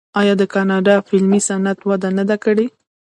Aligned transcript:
آیا 0.19 0.33
د 0.41 0.43
کاناډا 0.53 0.95
فلمي 1.07 1.41
صنعت 1.47 1.79
وده 1.89 2.09
نه 2.17 2.23
ده 2.29 2.37
کړې؟ 2.43 2.65